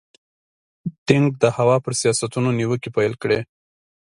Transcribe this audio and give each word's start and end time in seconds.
دینګ 1.07 1.29
د 1.43 1.45
هوا 1.57 1.77
پر 1.85 1.93
سیاستونو 2.01 2.49
نیوکې 2.59 2.89
پیل 2.97 3.13
کړې. 3.21 3.39